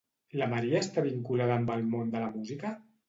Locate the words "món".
1.93-2.11